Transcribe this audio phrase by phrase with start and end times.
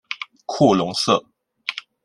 [0.47, 1.13] 库隆塞。